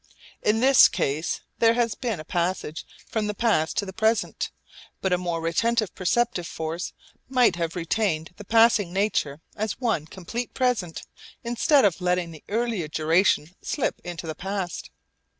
In 0.41 0.61
this 0.61 0.87
case 0.87 1.41
there 1.59 1.75
has 1.75 1.93
been 1.93 2.19
a 2.19 2.25
passage 2.25 2.87
from 3.07 3.27
the 3.27 3.35
past 3.35 3.77
to 3.77 3.85
the 3.85 3.93
present, 3.93 4.49
but 4.99 5.13
a 5.13 5.17
more 5.19 5.39
retentive 5.41 5.93
perceptive 5.93 6.47
force 6.47 6.93
might 7.29 7.55
have 7.57 7.75
retained 7.75 8.33
the 8.37 8.43
passing 8.43 8.91
nature 8.91 9.41
as 9.55 9.79
one 9.79 10.07
complete 10.07 10.55
present 10.55 11.03
instead 11.43 11.85
of 11.85 12.01
letting 12.01 12.31
the 12.31 12.43
earlier 12.49 12.87
duration 12.87 13.51
slip 13.61 14.01
into 14.03 14.25
the 14.25 14.33
past. 14.33 14.89